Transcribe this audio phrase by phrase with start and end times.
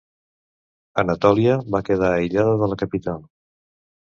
[1.01, 3.23] Anatòlia va quedar aïllada de la capital.